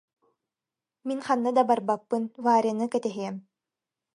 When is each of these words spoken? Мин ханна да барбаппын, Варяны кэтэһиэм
Мин 1.09 1.19
ханна 1.27 1.51
да 1.57 1.63
барбаппын, 1.69 2.23
Варяны 2.45 2.85
кэтэһиэм 2.93 3.35